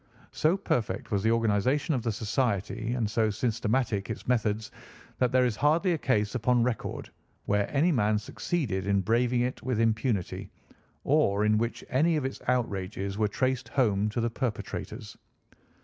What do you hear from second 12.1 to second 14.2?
of its outrages were traced home to